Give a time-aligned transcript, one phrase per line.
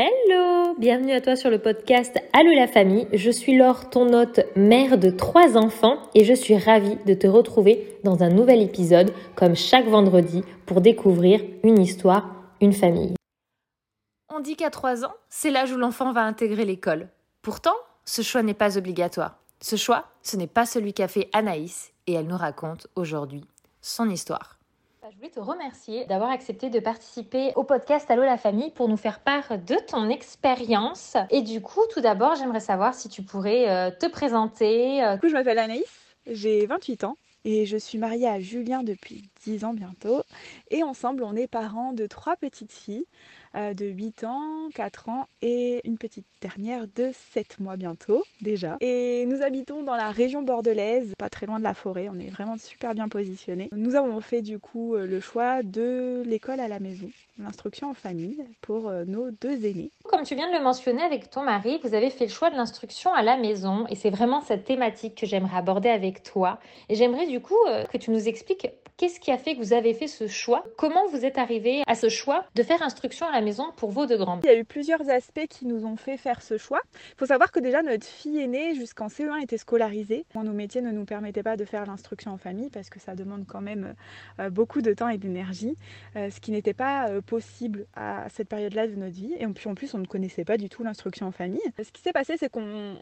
[0.00, 3.08] Hello Bienvenue à toi sur le podcast Allô la famille.
[3.12, 7.26] Je suis Laure, ton hôte, mère de trois enfants et je suis ravie de te
[7.26, 13.16] retrouver dans un nouvel épisode comme chaque vendredi pour découvrir une histoire, une famille.
[14.32, 17.08] On dit qu'à trois ans, c'est l'âge où l'enfant va intégrer l'école.
[17.42, 19.40] Pourtant, ce choix n'est pas obligatoire.
[19.60, 23.42] Ce choix, ce n'est pas celui qu'a fait Anaïs et elle nous raconte aujourd'hui
[23.82, 24.57] son histoire.
[25.10, 28.98] Je voulais te remercier d'avoir accepté de participer au podcast Allô la famille pour nous
[28.98, 31.16] faire part de ton expérience.
[31.30, 35.00] Et du coup, tout d'abord, j'aimerais savoir si tu pourrais euh, te présenter.
[35.14, 35.84] Du coup, je m'appelle Anaïs,
[36.26, 40.22] j'ai 28 ans et je suis mariée à Julien depuis 10 ans bientôt.
[40.70, 43.06] Et ensemble, on est parents de trois petites filles.
[43.58, 48.76] Euh, de 8 ans, 4 ans et une petite dernière de 7 mois bientôt déjà.
[48.80, 52.30] Et nous habitons dans la région bordelaise, pas très loin de la forêt, on est
[52.30, 53.68] vraiment super bien positionnés.
[53.72, 57.94] Nous avons fait du coup euh, le choix de l'école à la maison, l'instruction en
[57.94, 59.90] famille pour euh, nos deux aînés.
[60.04, 62.56] Comme tu viens de le mentionner avec ton mari, vous avez fait le choix de
[62.56, 66.60] l'instruction à la maison et c'est vraiment cette thématique que j'aimerais aborder avec toi.
[66.88, 67.58] Et j'aimerais du coup
[67.90, 68.68] que tu nous expliques
[68.98, 70.64] Qu'est-ce qui a fait que vous avez fait ce choix?
[70.76, 74.06] Comment vous êtes arrivé à ce choix de faire instruction à la maison pour vos
[74.06, 76.80] deux grands Il y a eu plusieurs aspects qui nous ont fait faire ce choix.
[77.12, 80.26] Il faut savoir que déjà notre fille aînée jusqu'en CE1 était scolarisée.
[80.34, 83.46] Nos métiers ne nous permettaient pas de faire l'instruction en famille parce que ça demande
[83.46, 83.94] quand même
[84.40, 85.76] euh, beaucoup de temps et d'énergie,
[86.16, 89.32] euh, ce qui n'était pas euh, possible à cette période-là de notre vie.
[89.38, 91.62] Et puis en plus, on ne connaissait pas du tout l'instruction en famille.
[91.80, 92.96] Ce qui s'est passé, c'est qu'on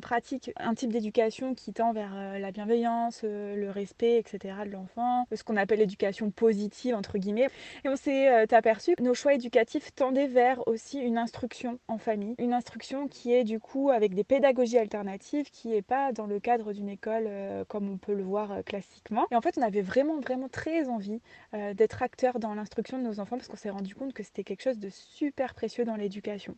[0.00, 4.54] pratique un type d'éducation qui tend vers la bienveillance, le respect, etc.
[4.64, 7.48] de l'enfant ce qu'on appelle l'éducation positive, entre guillemets.
[7.84, 11.98] Et on s'est euh, aperçu que nos choix éducatifs tendaient vers aussi une instruction en
[11.98, 12.34] famille.
[12.38, 16.40] Une instruction qui est du coup avec des pédagogies alternatives, qui n'est pas dans le
[16.40, 19.26] cadre d'une école euh, comme on peut le voir euh, classiquement.
[19.30, 21.20] Et en fait, on avait vraiment, vraiment très envie
[21.74, 24.62] d'être acteur dans l'instruction de nos enfants parce qu'on s'est rendu compte que c'était quelque
[24.62, 26.56] chose de super précieux dans l'éducation.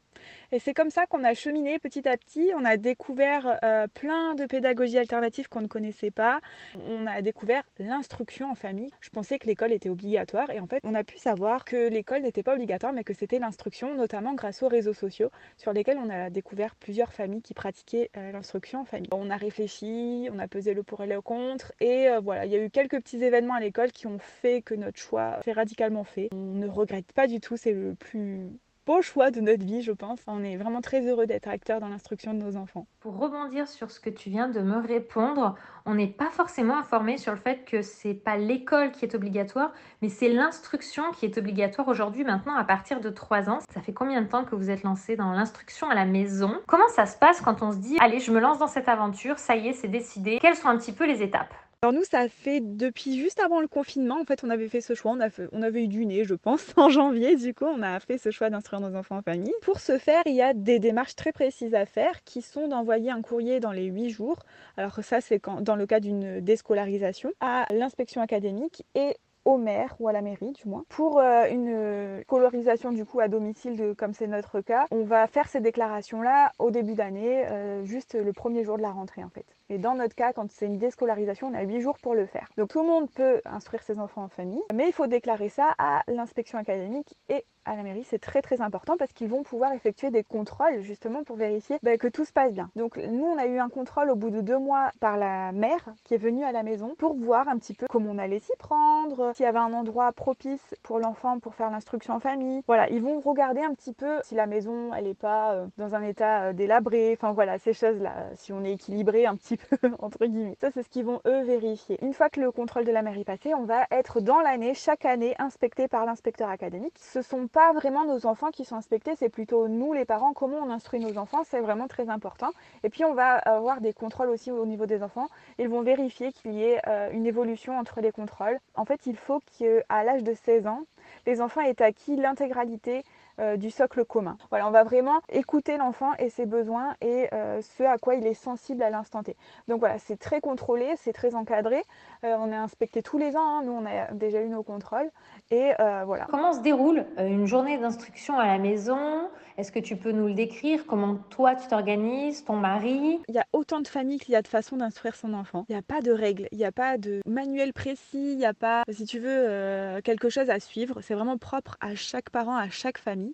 [0.52, 2.50] Et c'est comme ça qu'on a cheminé petit à petit.
[2.56, 3.58] On a découvert
[3.94, 6.40] plein de pédagogies alternatives qu'on ne connaissait pas.
[6.88, 8.54] On a découvert l'instruction en
[9.00, 12.22] je pensais que l'école était obligatoire et en fait on a pu savoir que l'école
[12.22, 16.10] n'était pas obligatoire mais que c'était l'instruction, notamment grâce aux réseaux sociaux sur lesquels on
[16.10, 19.08] a découvert plusieurs familles qui pratiquaient euh, l'instruction en famille.
[19.12, 22.52] On a réfléchi, on a pesé le pour et le contre et euh, voilà, il
[22.52, 25.52] y a eu quelques petits événements à l'école qui ont fait que notre choix s'est
[25.52, 26.28] radicalement fait.
[26.32, 28.50] On ne regrette pas du tout, c'est le plus
[28.86, 30.20] beau choix de notre vie, je pense.
[30.28, 32.86] On est vraiment très heureux d'être acteur dans l'instruction de nos enfants.
[33.00, 37.18] Pour rebondir sur ce que tu viens de me répondre, on n'est pas forcément informé
[37.18, 41.36] sur le fait que c'est pas l'école qui est obligatoire, mais c'est l'instruction qui est
[41.36, 43.58] obligatoire aujourd'hui, maintenant, à partir de 3 ans.
[43.74, 46.54] Ça fait combien de temps que vous êtes lancé dans l'instruction à la maison?
[46.68, 49.38] Comment ça se passe quand on se dit, allez, je me lance dans cette aventure,
[49.38, 51.54] ça y est, c'est décidé Quelles sont un petit peu les étapes?
[51.82, 54.94] Alors nous, ça fait depuis juste avant le confinement, en fait, on avait fait ce
[54.94, 58.16] choix, on, avait eu du nez, je pense, en janvier, du coup, on a fait
[58.16, 59.52] ce choix d'instruire nos enfants en famille.
[59.60, 63.10] Pour ce faire, il y a des démarches très précises à faire qui sont d'envoyer
[63.10, 64.38] un courrier dans les 8 jours.
[64.78, 69.14] Alors ça, c'est dans le cas d'une déscolarisation, à l'inspection académique et
[69.46, 73.28] au maire ou à la mairie du moins pour euh, une colorisation du coup à
[73.28, 77.46] domicile de, comme c'est notre cas on va faire ces déclarations là au début d'année
[77.46, 80.50] euh, juste le premier jour de la rentrée en fait et dans notre cas, quand
[80.50, 82.48] c'est une déscolarisation, on a 8 jours pour le faire.
[82.56, 85.74] Donc tout le monde peut instruire ses enfants en famille, mais il faut déclarer ça
[85.78, 89.72] à l'inspection académique et à la mairie, c'est très très important parce qu'ils vont pouvoir
[89.72, 92.70] effectuer des contrôles justement pour vérifier bah, que tout se passe bien.
[92.76, 95.92] Donc nous, on a eu un contrôle au bout de deux mois par la mère
[96.04, 98.52] qui est venue à la maison pour voir un petit peu comment on allait s'y
[98.60, 102.62] prendre, s'il y avait un endroit propice pour l'enfant pour faire l'instruction en famille.
[102.66, 105.94] Voilà, ils vont regarder un petit peu si la maison elle n'est pas euh, dans
[105.94, 109.58] un état euh, délabré, enfin voilà ces choses là, si on est équilibré un petit
[109.98, 110.56] entre guillemets.
[110.62, 111.98] Ça, c'est ce qu'ils vont eux vérifier.
[112.02, 114.72] Une fois que le contrôle de la mairie est passé, on va être dans l'année,
[114.72, 116.94] chaque année, inspecté par l'inspecteur académique.
[116.98, 120.60] Ce sont pas vraiment nos enfants qui sont inspectés, c'est plutôt nous, les parents, comment
[120.64, 122.50] on instruit nos enfants, c'est vraiment très important.
[122.84, 125.28] Et puis, on va avoir des contrôles aussi au niveau des enfants.
[125.58, 128.58] Ils vont vérifier qu'il y ait euh, une évolution entre les contrôles.
[128.74, 130.86] En fait, il faut qu'à l'âge de 16 ans,
[131.26, 133.02] les enfants aient acquis l'intégralité
[133.38, 134.38] euh, du socle commun.
[134.48, 138.26] Voilà, on va vraiment écouter l'enfant et ses besoins et euh, ce à quoi il
[138.26, 139.36] est sensible à l'instant T.
[139.68, 141.82] Donc voilà, c'est très contrôlé, c'est très encadré.
[142.24, 143.62] Euh, on est inspecté tous les ans, hein.
[143.62, 145.10] nous on a déjà eu nos contrôles
[145.50, 145.72] et
[146.06, 146.26] voilà.
[146.30, 149.28] Comment se déroule une journée d'instruction à la maison?
[149.58, 150.86] Est-ce que tu peux nous le décrire?
[150.86, 153.20] Comment toi tu t'organises, ton mari?
[153.28, 155.64] Il y a autant de familles qu'il y a de façons d'instruire son enfant.
[155.68, 158.46] Il n'y a pas de règles, il n'y a pas de manuel précis, il n'y
[158.46, 161.00] a pas, si tu veux, quelque chose à suivre.
[161.00, 163.25] C'est vraiment propre à chaque parent, à chaque famille.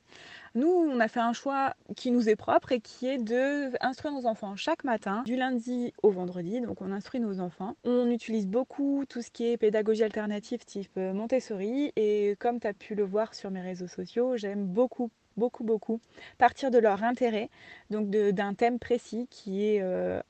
[0.55, 4.13] Nous, on a fait un choix qui nous est propre et qui est de instruire
[4.13, 6.61] nos enfants chaque matin, du lundi au vendredi.
[6.61, 7.75] Donc, on instruit nos enfants.
[7.85, 11.93] On utilise beaucoup tout ce qui est pédagogie alternative type Montessori.
[11.97, 15.99] Et comme tu as pu le voir sur mes réseaux sociaux, j'aime beaucoup beaucoup, beaucoup,
[16.37, 17.49] partir de leur intérêt,
[17.89, 19.81] donc d'un thème précis qui est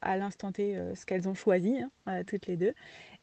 [0.01, 2.73] à l'instant T ce qu'elles ont choisi, hein, toutes les deux,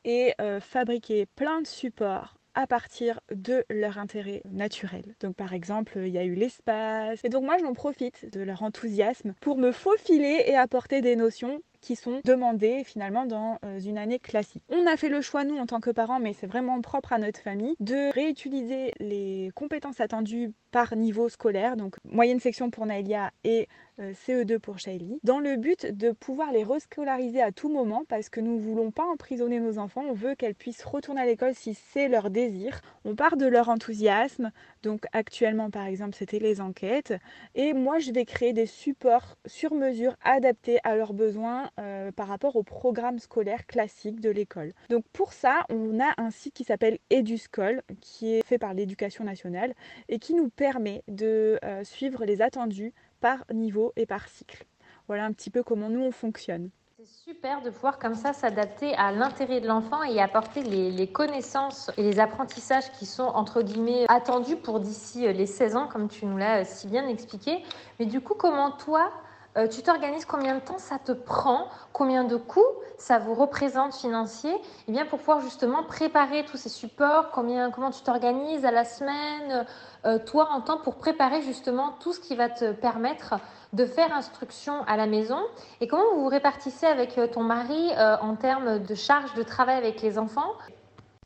[0.03, 5.16] et fabriquer plein de supports à partir de leur intérêt naturel.
[5.19, 7.19] Donc par exemple, il y a eu l'espace.
[7.24, 11.62] Et donc moi, j'en profite de leur enthousiasme pour me faufiler et apporter des notions
[11.81, 14.63] qui sont demandées finalement dans euh, une année classique.
[14.69, 17.18] On a fait le choix, nous, en tant que parents, mais c'est vraiment propre à
[17.18, 23.31] notre famille, de réutiliser les compétences attendues par niveau scolaire, donc moyenne section pour Naïlia
[23.44, 23.68] et
[24.00, 28.40] CE2 pour Shaili, dans le but de pouvoir les rescolariser à tout moment parce que
[28.40, 31.74] nous ne voulons pas emprisonner nos enfants, on veut qu'elles puissent retourner à l'école si
[31.74, 32.81] c'est leur désir.
[33.06, 34.51] On part de leur enthousiasme,
[34.84, 37.13] donc actuellement par exemple c'était les enquêtes,
[37.56, 42.28] et moi je vais créer des supports sur mesure adaptés à leurs besoins euh, par
[42.28, 44.74] rapport au programme scolaire classique de l'école.
[44.90, 49.24] Donc pour ça, on a un site qui s'appelle Eduscol, qui est fait par l'éducation
[49.24, 49.74] nationale
[50.07, 54.66] et qui nous permet de euh, suivre les attendus par niveau et par cycle.
[55.07, 56.69] Voilà un petit peu comment nous on fonctionne.
[56.98, 61.89] C'est super de pouvoir comme ça s'adapter à l'intérêt de l'enfant et apporter les, connaissances
[61.95, 66.10] et les apprentissages qui sont entre guillemets attendus pour d'ici euh, les 16 ans comme
[66.10, 67.63] tu nous l'as euh, si bien expliqué.
[68.00, 69.13] Mais du coup, comment toi,
[69.57, 72.62] euh, tu t'organises combien de temps ça te prend, combien de coûts
[72.98, 77.72] ça vous représente financier, et eh bien pour pouvoir justement préparer tous ces supports, combien,
[77.72, 79.66] comment tu t'organises à la semaine,
[80.06, 83.36] euh, toi en temps pour préparer justement tout ce qui va te permettre
[83.74, 85.40] de faire instruction à la maison,
[85.80, 87.92] et comment vous vous répartissez avec euh, ton mari
[88.22, 90.54] en termes de charge de travail avec les enfants?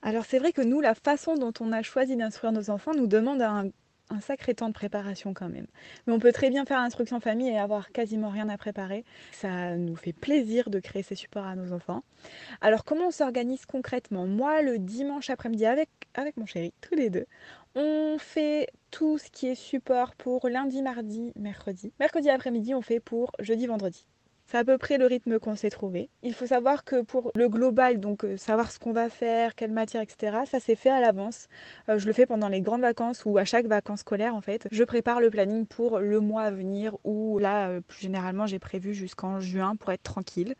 [0.03, 3.07] Alors c'est vrai que nous, la façon dont on a choisi d'instruire nos enfants nous
[3.07, 3.69] demande un
[4.09, 5.67] un sacré temps de préparation quand même.
[6.05, 9.05] Mais on peut très bien faire l'instruction famille et avoir quasiment rien à préparer.
[9.31, 12.03] Ça nous fait plaisir de créer ces supports à nos enfants.
[12.61, 14.27] Alors comment on s'organise concrètement?
[14.27, 17.25] Moi, le dimanche après-midi avec, avec mon chéri, tous les deux,
[17.75, 21.91] on fait tout ce qui est support pour lundi, mardi, mercredi.
[21.99, 24.05] Mercredi après-midi, on fait pour jeudi, vendredi.
[24.53, 26.11] C'est à peu près le rythme qu'on s'est trouvé.
[26.21, 29.71] Il faut savoir que pour le global, donc euh, savoir ce qu'on va faire, quelle
[29.71, 31.47] matière, etc., ça s'est fait à l'avance.
[31.89, 34.67] Euh, je le fais pendant les grandes vacances ou à chaque vacances scolaires en fait.
[34.71, 38.59] Je prépare le planning pour le mois à venir ou là, euh, plus généralement, j'ai
[38.59, 40.53] prévu jusqu'en juin pour être tranquille.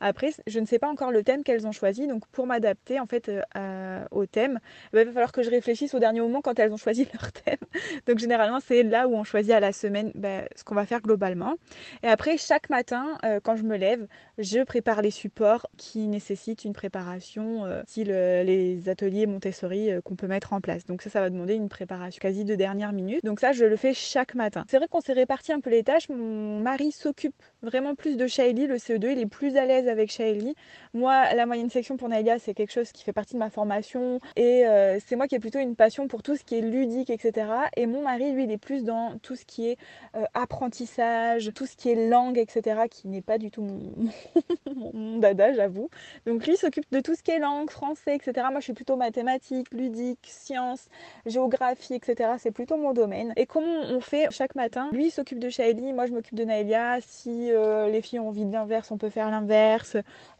[0.00, 3.06] Après, je ne sais pas encore le thème qu'elles ont choisi, donc pour m'adapter en
[3.06, 4.60] fait euh, au thème,
[4.92, 7.32] bah, il va falloir que je réfléchisse au dernier moment quand elles ont choisi leur
[7.32, 7.58] thème.
[8.06, 11.00] Donc généralement, c'est là où on choisit à la semaine bah, ce qu'on va faire
[11.00, 11.54] globalement.
[12.02, 14.06] Et après, chaque matin, euh, quand je me lève,
[14.38, 20.26] je prépare les supports qui nécessitent une préparation, euh, style les ateliers Montessori qu'on peut
[20.26, 20.86] mettre en place.
[20.86, 23.24] Donc ça, ça va demander une préparation quasi de dernière minute.
[23.24, 24.64] Donc ça, je le fais chaque matin.
[24.68, 26.08] C'est vrai qu'on s'est réparti un peu les tâches.
[26.08, 30.10] Mon mari s'occupe vraiment plus de Shaili, le CE2, il est plus à l'aise avec
[30.10, 30.54] Shaili.
[30.94, 34.20] Moi, la moyenne section pour Naïlia, c'est quelque chose qui fait partie de ma formation
[34.36, 37.10] et euh, c'est moi qui ai plutôt une passion pour tout ce qui est ludique,
[37.10, 37.46] etc.
[37.76, 39.78] Et mon mari, lui, il est plus dans tout ce qui est
[40.16, 45.52] euh, apprentissage, tout ce qui est langue, etc., qui n'est pas du tout mon, dada,
[45.52, 45.88] j'avoue.
[46.26, 48.46] Donc lui s'occupe de tout ce qui est langue, français, etc.
[48.50, 50.88] Moi, je suis plutôt mathématiques, ludique, sciences,
[51.26, 52.32] géographie, etc.
[52.38, 53.32] C'est plutôt mon domaine.
[53.36, 54.90] Et comment on fait chaque matin?
[54.92, 56.98] Lui s'occupe de Shaili, moi je m'occupe de Naïlia.
[57.00, 59.77] Si euh, les filles ont envie de l'inverse, on peut faire l'inverse.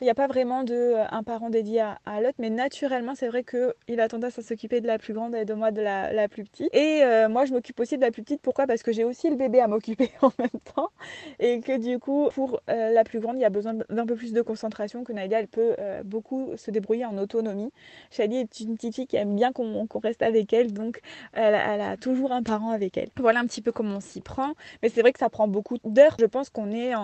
[0.01, 3.29] Il n'y a pas vraiment de euh, un parent dédié à, l'autre, mais naturellement, c'est
[3.29, 6.29] vrai qu'il a tendance à s'occuper de la plus grande et de moi de la,
[6.29, 6.75] plus petite.
[6.75, 8.41] Et euh, moi, je m'occupe aussi de la plus petite.
[8.43, 8.67] Pourquoi?
[8.67, 10.91] Parce que j'ai aussi le bébé à m'occuper en même temps.
[11.39, 14.33] Et que du coup, pour la plus grande, il y a besoin d'un peu plus
[14.33, 17.73] de concentration que Nadia, elle peut beaucoup se débrouiller en autonomie.
[18.11, 21.01] Shadi est une petite fille qui aime bien qu'on reste avec elle, donc
[21.33, 23.09] elle, a toujours un parent avec elle.
[23.19, 24.55] Voilà un petit peu comment on s'y prend.
[24.83, 26.17] Mais c'est vrai que ça prend beaucoup d'heures.
[26.19, 26.95] Je pense qu'on est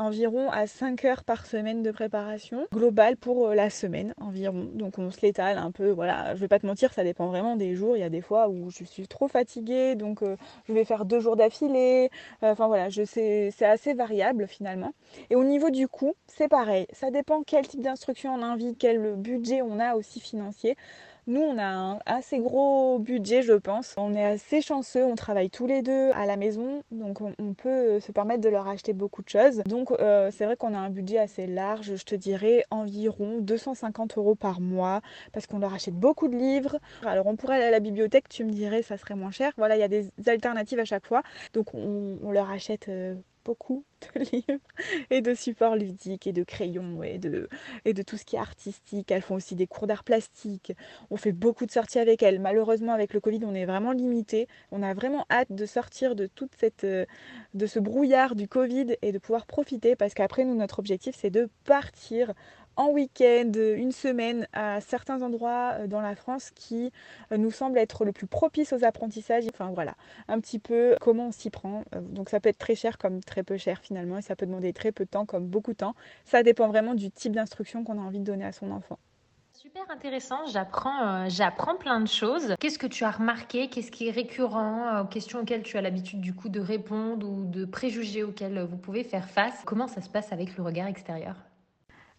[0.00, 4.68] environ à 5 heures par semaine de préparation globale pour euh, la semaine environ.
[4.72, 5.90] Donc on se l'étale un peu.
[5.90, 7.96] Voilà, je vais pas te mentir, ça dépend vraiment des jours.
[7.96, 10.36] Il y a des fois où je suis trop fatiguée, donc euh,
[10.68, 12.10] je vais faire deux jours d'affilée.
[12.42, 14.92] Enfin voilà, je sais, c'est assez variable finalement.
[15.28, 16.86] Et au niveau du coût, c'est pareil.
[16.92, 20.76] Ça dépend quel type d'instruction on invite, quel budget on a aussi financier.
[21.26, 23.94] Nous, on a un assez gros budget, je pense.
[23.96, 28.00] On est assez chanceux, on travaille tous les deux à la maison, donc on, peut
[28.00, 29.58] se permettre de leur acheter beaucoup de choses.
[29.66, 34.16] Donc euh, c'est vrai qu'on a un budget assez large, je te dirais environ 250
[34.16, 35.00] euros par mois,
[35.32, 36.78] parce qu'on leur achète beaucoup de livres.
[37.04, 39.52] Alors on pourrait aller à la bibliothèque, tu me dirais, ça serait moins cher.
[39.56, 41.22] Voilà, il y a des alternatives à chaque fois.
[41.52, 43.14] Donc on, leur achète euh,
[44.14, 44.62] de livres
[45.10, 47.48] et de supports ludiques et de crayons et de,
[47.84, 49.10] et de tout ce qui est artistique.
[49.10, 50.72] Elles font aussi des cours d'art plastique.
[51.10, 52.40] On fait beaucoup de sorties avec elles.
[52.40, 54.48] Malheureusement, avec le Covid, on est vraiment limité.
[54.70, 57.04] On a vraiment hâte de sortir de toute cette, euh,
[57.54, 61.30] de ce brouillard du Covid et de pouvoir profiter parce qu'après, nous, notre objectif, c'est
[61.30, 62.32] de partir
[62.80, 66.90] en week-end, une semaine à certains endroits dans la France qui
[67.30, 69.44] nous semblent être le plus propice aux apprentissages.
[69.52, 69.94] Enfin voilà,
[70.28, 71.84] un petit peu comment on s'y prend.
[72.00, 74.72] Donc ça peut être très cher comme très peu cher finalement et ça peut demander
[74.72, 75.94] très peu de temps comme beaucoup de temps.
[76.24, 78.98] Ça dépend vraiment du type d'instruction qu'on a envie de donner à son enfant.
[79.52, 82.54] Super intéressant, j'apprends, euh, j'apprends plein de choses.
[82.60, 83.68] Qu'est-ce que tu as remarqué?
[83.68, 87.44] Qu'est-ce qui est récurrent euh, questions auxquelles tu as l'habitude du coup de répondre ou
[87.44, 89.60] de préjugés auxquels vous pouvez faire face?
[89.66, 91.36] Comment ça se passe avec le regard extérieur?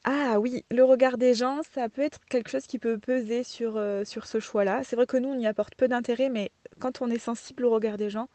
[0.03, 3.77] Ah oui, le regard des gens, ça peut être quelque chose qui peut peser sur,
[3.77, 4.83] euh, sur ce choix-là.
[4.83, 7.69] C'est vrai que nous, on y apporte peu d'intérêt, mais quand on est sensible au
[7.71, 8.27] regard des gens,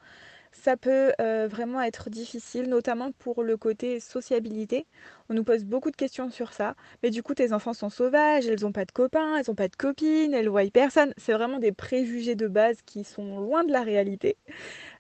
[0.53, 1.13] ça peut
[1.49, 4.87] vraiment être difficile, notamment pour le côté sociabilité.
[5.28, 6.75] On nous pose beaucoup de questions sur ça.
[7.02, 9.68] Mais du coup, tes enfants sont sauvages, elles n'ont pas de copains, elles n'ont pas
[9.68, 11.12] de copines, elles voient personne.
[11.16, 14.37] C'est vraiment des préjugés de base qui sont loin de la réalité.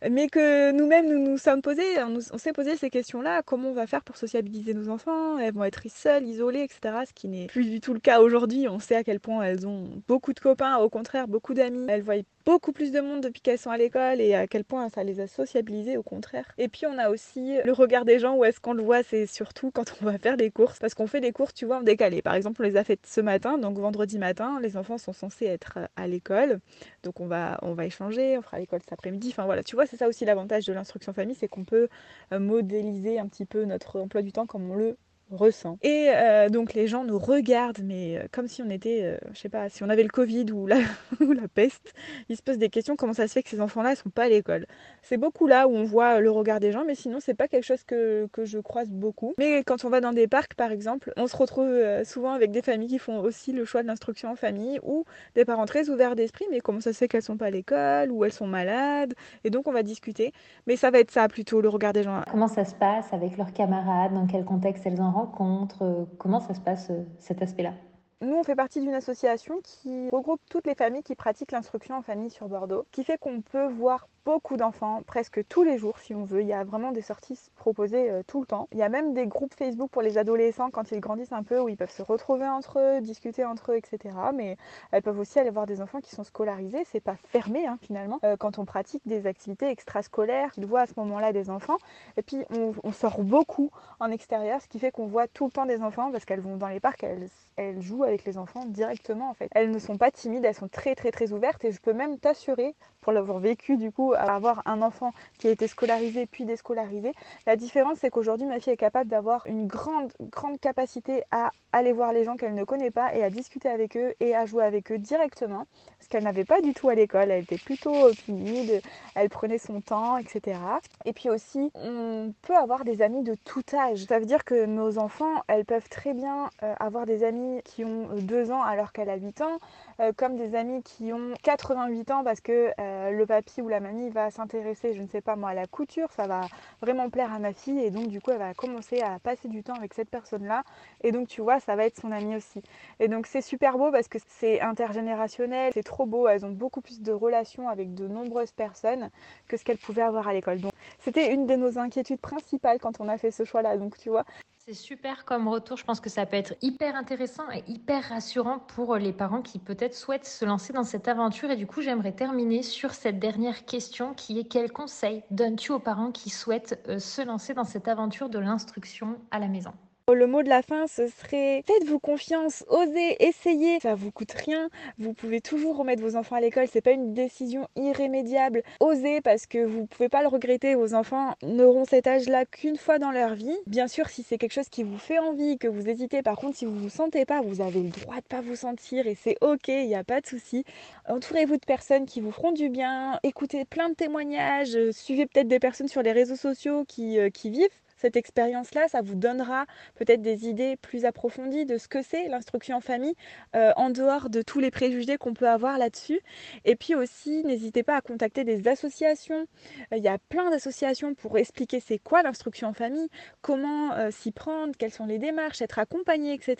[0.08, 3.42] Mais que nous-mêmes, nous nous sommes posés, on, s'est posé ces questions-là.
[3.42, 5.38] Comment on va faire pour sociabiliser nos enfants?
[5.38, 7.04] Elles vont être seules, isolées, etc.
[7.06, 8.68] Ce qui n'est plus du tout le cas aujourd'hui.
[8.68, 11.86] On sait à quel point elles ont beaucoup de copains, au contraire, beaucoup d'amis.
[11.88, 14.88] Elles voient beaucoup plus de monde depuis qu'elles sont à l'école et à quel point
[14.88, 16.46] ça les a sociabilisées, au contraire.
[16.58, 19.02] Et puis, on a aussi le regard des gens, où est-ce qu'on le voit?
[19.02, 21.78] C'est surtout quand on va faire des courses parce qu'on fait des courses, tu vois,
[21.78, 22.22] en décalé.
[22.22, 25.46] Par exemple, on les a faites ce matin, donc vendredi matin, les enfants sont censés
[25.46, 26.60] être à l'école,
[27.02, 29.28] donc on va, on va échanger, on fera l'école cet après-midi.
[29.30, 31.88] Enfin voilà, tu vois, c'est ça aussi l'avantage de l'instruction famille, c'est qu'on peut
[32.32, 34.96] euh, modéliser un petit peu notre emploi du temps comme on le
[35.30, 35.78] ressent.
[35.82, 39.38] Et euh, donc les gens nous regardent, mais euh, comme si on était, euh, je
[39.40, 40.78] sais pas, si on avait le Covid ou la,
[41.20, 41.92] ou la peste,
[42.28, 44.24] ils se posent des questions, comment ça se fait que ces enfants-là ne sont pas
[44.24, 44.66] à l'école?
[45.02, 47.64] C'est beaucoup là où on voit le regard des gens, mais sinon c'est pas quelque
[47.64, 49.34] chose que, que, je croise beaucoup.
[49.38, 52.62] Mais quand on va dans des parcs par exemple, on se retrouve souvent avec des
[52.62, 55.04] familles qui font aussi le choix de l'instruction en famille, ou
[55.34, 58.10] des parents très ouverts d'esprit, mais comment ça se fait qu'elles sont pas à l'école,
[58.12, 59.14] ou elles sont malades,
[59.44, 60.32] et donc on va discuter.
[60.66, 62.22] Mais ça va être ça plutôt, le regard des gens.
[62.30, 66.40] Comment ça se passe avec leurs camarades, dans quel contexte elles en rencontre euh, Comment
[66.40, 67.74] ça se passe euh, cet aspect-là?
[68.22, 72.02] Nous, on fait partie d'une association qui regroupe toutes les familles qui pratiquent l'instruction en
[72.02, 76.12] famille sur Bordeaux, qui fait qu'on peut voir beaucoup d'enfants, presque tous les jours si
[76.12, 76.40] on veut.
[76.40, 78.68] Il y a vraiment des sorties proposées euh, tout le temps.
[78.72, 81.60] Il y a même des groupes Facebook pour les adolescents quand ils grandissent un peu
[81.60, 84.16] où ils peuvent se retrouver entre eux, discuter entre eux, etc.
[84.34, 84.56] Mais
[84.90, 86.84] elles peuvent aussi aller voir des enfants qui sont scolarisés.
[86.90, 88.18] C'est pas fermé hein, finalement.
[88.24, 91.78] Euh, quand on pratique des activités extrascolaires, ils voient à ce moment-là des enfants.
[92.16, 93.70] Et puis on, sort beaucoup
[94.00, 96.56] en extérieur, ce qui fait qu'on voit tout le temps des enfants parce qu'elles vont
[96.56, 99.48] dans les parcs, elles, elles jouent avec les enfants directement en fait.
[99.52, 102.18] Elles ne sont pas timides, elles sont très très très ouvertes et je peux même
[102.18, 102.74] t'assurer
[103.06, 107.12] pour l'avoir vécu du coup, avoir un enfant qui a été scolarisé puis déscolarisé.
[107.46, 111.92] La différence c'est qu'aujourd'hui ma fille est capable d'avoir une grande grande capacité à aller
[111.92, 114.64] voir les gens qu'elle ne connaît pas et à discuter avec eux et à jouer
[114.64, 115.66] avec eux directement,
[116.00, 117.30] ce qu'elle n'avait pas du tout à l'école.
[117.30, 118.80] Elle était plutôt timide,
[119.14, 120.58] elle prenait son temps, etc.
[121.04, 124.04] Et puis aussi, on peut avoir des amis de tout âge.
[124.06, 127.84] Ça veut dire que nos enfants, elles peuvent très bien euh, avoir des amis qui
[127.84, 129.58] ont 2 ans alors qu'elle a 8 ans,
[130.00, 133.80] euh, comme des amis qui ont 88 ans parce que euh, le papy ou la
[133.80, 136.42] mamie va s'intéresser, je ne sais pas moi, à la couture, ça va
[136.80, 139.62] vraiment plaire à ma fille et donc du coup elle va commencer à passer du
[139.62, 140.62] temps avec cette personne-là
[141.02, 142.62] et donc tu vois, ça va être son ami aussi.
[143.00, 146.80] Et donc c'est super beau parce que c'est intergénérationnel, c'est trop beau, elles ont beaucoup
[146.80, 149.10] plus de relations avec de nombreuses personnes
[149.48, 150.60] que ce qu'elles pouvaient avoir à l'école.
[150.60, 153.76] Donc c'était une de nos inquiétudes principales quand on a fait ce choix-là.
[153.76, 154.24] Donc tu vois,
[154.66, 155.76] c'est super comme retour.
[155.76, 159.60] Je pense que ça peut être hyper intéressant et hyper rassurant pour les parents qui
[159.60, 161.50] peut-être souhaitent se lancer dans cette aventure.
[161.52, 165.78] Et du coup, j'aimerais terminer sur cette dernière question qui est quel conseil donnes-tu aux
[165.78, 169.72] parents qui souhaitent euh, se lancer dans cette aventure de l'instruction à la maison?
[170.14, 174.68] Le mot de la fin, ce serait faites-vous confiance, osez, essayez, ça vous coûte rien.
[174.98, 178.62] Vous pouvez toujours remettre vos enfants à l'école, c'est pas une décision irrémédiable.
[178.78, 180.76] Osez parce que vous pouvez pas le regretter.
[180.76, 183.56] Vos enfants n'auront cet âge-là qu'une fois dans leur vie.
[183.66, 186.56] Bien sûr, si c'est quelque chose qui vous fait envie, que vous hésitez, par contre,
[186.56, 189.36] si vous vous sentez pas, vous avez le droit de pas vous sentir et c'est
[189.40, 190.64] ok, il n'y a pas de souci.
[191.08, 195.58] Entourez-vous de personnes qui vous feront du bien, écoutez plein de témoignages, suivez peut-être des
[195.58, 200.22] personnes sur les réseaux sociaux qui, euh, qui vivent cette expérience-là, ça vous donnera peut-être
[200.22, 203.14] des idées plus approfondies de ce que c'est l'instruction en famille,
[203.54, 206.20] euh, en dehors de tous les préjugés qu'on peut avoir là-dessus.
[206.64, 209.46] Et puis aussi, n'hésitez pas à contacter des associations.
[209.92, 213.08] Euh, il y a plein d'associations pour expliquer c'est quoi l'instruction en famille,
[213.40, 216.56] comment euh, s'y prendre, quelles sont les démarches, être accompagné, etc.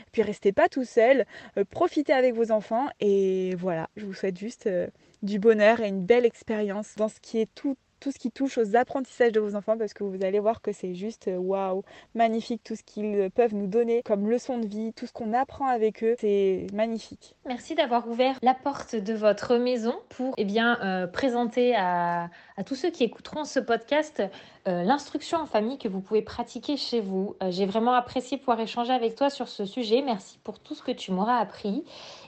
[0.00, 1.24] Et puis restez pas tout seul,
[1.70, 4.68] profitez avec vos enfants et voilà, je vous souhaite juste
[5.22, 8.58] du bonheur et une belle expérience dans ce qui est tout tout ce qui touche
[8.58, 11.82] aux apprentissages de vos enfants parce que vous allez voir que c'est juste euh, waouh,
[12.14, 15.66] magnifique tout ce qu'ils peuvent nous donner comme leçon de vie, tout ce qu'on apprend
[15.66, 17.36] avec eux, c'est magnifique.
[17.46, 22.28] Merci d'avoir ouvert la porte de votre maison pour eh bien, euh, présenter à,
[22.64, 24.22] tous ceux qui écouteront ce podcast
[24.66, 27.36] euh, l'instruction en famille que vous pouvez pratiquer chez vous.
[27.42, 30.02] Euh, J'ai vraiment apprécié pouvoir échanger avec toi sur ce sujet.
[30.02, 31.84] Merci pour tout ce que tu m'auras appris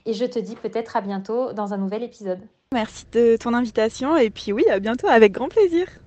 [0.06, 2.40] et je te dis peut-être à bientôt dans un nouvel épisode.
[2.74, 5.88] Merci de ton invitation et puis oui, à bientôt avec grand plaisir.